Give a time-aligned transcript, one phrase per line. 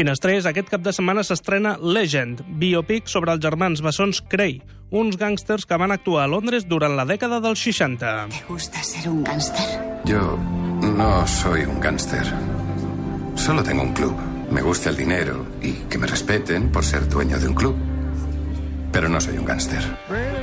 [0.00, 4.54] Finestrés, aquest cap de setmana s'estrena Legend, biopic sobre els germans bessons Cray,
[4.96, 8.14] uns gàngsters que van actuar a Londres durant la dècada dels 60.
[8.32, 9.66] ¿Te gusta ser un gángster?
[10.08, 10.38] Yo
[10.80, 12.24] no soy un gángster.
[13.36, 14.16] Solo tengo un club.
[14.50, 17.89] Me gusta el dinero y que me respeten por ser dueño de un club.
[18.92, 19.82] Pero no soy un gángster.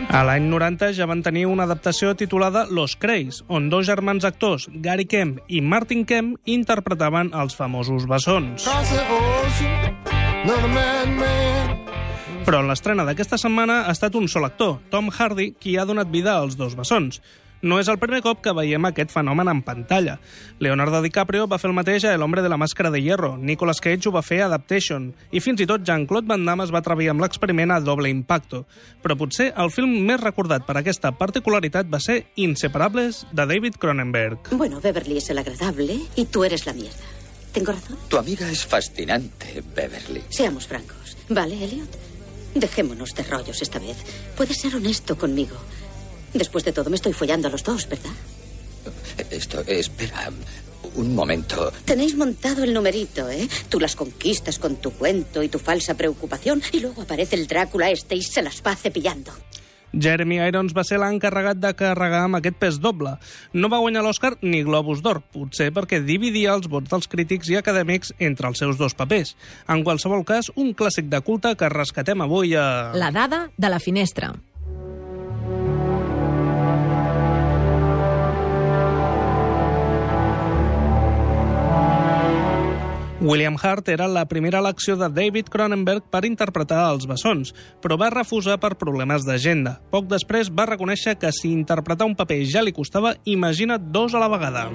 [0.10, 4.70] A l'any 90 ja van tenir una adaptació titulada Los Creys, on dos germans actors,
[4.72, 8.70] Gary Kemp i Martin Kemp, interpretaven els famosos bessons.
[12.48, 16.08] Però en l'estrena d'aquesta setmana ha estat un sol actor, Tom Hardy, qui ha donat
[16.08, 17.20] vida als dos bessons.
[17.62, 20.18] No és el primer cop que veiem aquest fenomen en pantalla.
[20.60, 23.82] Leonardo DiCaprio va fer el mateix a El hombre de la màscara de hierro, Nicolas
[23.82, 26.84] Cage ho va fer a Adaptation, i fins i tot Jean-Claude Van Damme es va
[26.84, 28.66] atrevir amb l'experiment a Doble Impacto.
[29.02, 34.52] Però potser el film més recordat per aquesta particularitat va ser Inseparables, de David Cronenberg.
[34.52, 37.06] Bueno, Beverly es el agradable y tú eres la mierda.
[37.54, 37.98] ¿Tengo razón?
[38.08, 40.22] Tu amiga es fascinante, Beverly.
[40.30, 41.18] Seamos francos.
[41.30, 41.90] ¿Vale, Elliot?
[42.54, 43.98] Dejémonos de rollos esta vez.
[44.36, 45.56] Puedes ser honesto conmigo.
[46.34, 48.12] Después de todo, me estoy follando a los dos, ¿verdad?
[49.32, 50.30] Esto, espera,
[50.96, 51.72] un momento.
[51.86, 53.48] Tenéis montado el numerito, ¿eh?
[53.70, 57.90] Tú las conquistas con tu cuento y tu falsa preocupación y luego aparece el Drácula
[57.92, 59.32] este y se las va cepillando.
[59.94, 63.16] Jeremy Irons va ser l'encarregat de carregar amb aquest pes doble.
[63.54, 67.58] No va guanyar l'Oscar ni Globus d'Or, potser perquè dividia els vots dels crítics i
[67.58, 69.36] acadèmics entre els seus dos papers.
[69.72, 72.92] En qualsevol cas, un clàssic de culte que rescatem avui a...
[72.94, 74.34] La dada de la finestra.
[83.28, 87.52] William Hart era la primera elecció de David Cronenberg per interpretar els bessons,
[87.84, 89.82] però va refusar per problemes d'agenda.
[89.92, 94.24] Poc després va reconèixer que si interpretar un paper ja li costava, imagina't dos a
[94.24, 94.70] la vegada.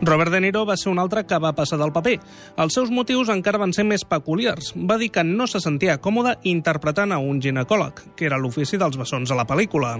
[0.00, 2.16] Robert De Niro va ser un altre que va passar del paper.
[2.56, 4.72] Els seus motius encara van ser més peculiars.
[4.72, 8.96] Va dir que no se sentia còmode interpretant a un ginecòleg, que era l'ofici dels
[8.96, 9.98] bessons a la pel·lícula.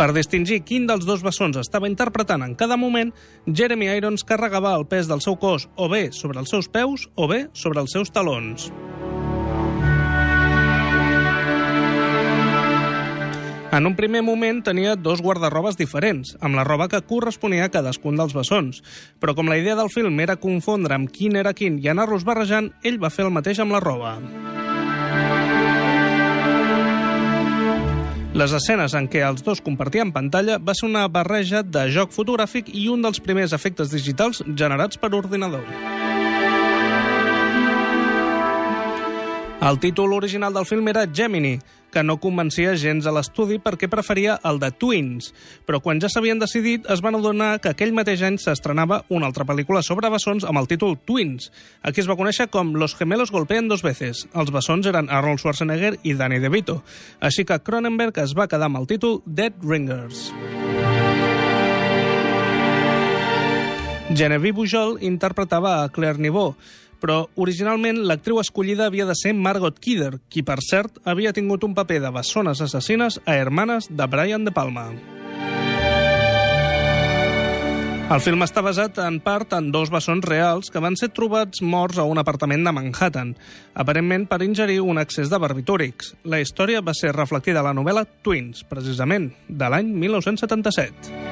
[0.00, 3.10] Per distingir quin dels dos bessons estava interpretant en cada moment,
[3.44, 7.26] Jeremy Irons carregava el pes del seu cos o bé sobre els seus peus o
[7.28, 8.70] bé sobre els seus talons.
[13.76, 18.16] En un primer moment tenia dos guardarrobes diferents, amb la roba que corresponia a cadascun
[18.16, 18.80] dels bessons.
[19.20, 22.72] Però com la idea del film era confondre amb quin era quin i anar-los barrejant,
[22.82, 24.16] ell va fer el mateix amb la roba.
[28.40, 32.70] Les escenes en què els dos compartien pantalla va ser una barreja de joc fotogràfic
[32.72, 35.66] i un dels primers efectes digitals generats per ordinador.
[39.60, 41.58] El títol original del film era Gemini,
[41.92, 45.32] que no convencia gens a l'estudi perquè preferia el de Twins,
[45.66, 49.46] però quan ja s'havien decidit es van adonar que aquell mateix any s'estrenava una altra
[49.48, 51.50] pel·lícula sobre bessons amb el títol Twins.
[51.82, 54.26] Aquí es va conèixer com Los gemelos golpean dos veces.
[54.34, 56.80] Els bessons eren Arnold Schwarzenegger i Danny DeVito.
[57.20, 60.30] Així que Cronenberg es va quedar amb el títol Dead Ringers.
[64.10, 66.56] Genevieve Bujold interpretava a Claire Niveau,
[67.00, 71.74] però originalment l'actriu escollida havia de ser Margot Kidder, qui, per cert, havia tingut un
[71.74, 74.90] paper de bessones assassines a Hermanes de Brian De Palma.
[78.10, 82.00] El film està basat en part en dos bessons reals que van ser trobats morts
[82.02, 83.36] a un apartament de Manhattan,
[83.78, 86.16] aparentment per ingerir un excés de barbitúrics.
[86.26, 91.29] La història va ser reflectida a la novel·la Twins, precisament, de l'any 1977.